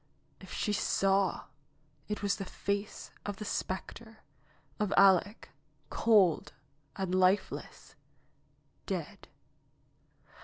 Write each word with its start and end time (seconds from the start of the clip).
If 0.39 0.51
she 0.51 0.73
saw, 0.73 1.41
it 2.07 2.23
was 2.23 2.37
the 2.37 2.43
face 2.43 3.11
of 3.23 3.35
the 3.37 3.45
specter, 3.45 4.21
of 4.79 4.91
Aleck, 4.97 5.49
cold 5.91 6.53
and 6.95 7.13
lifeless— 7.13 7.93
dead 8.87 9.27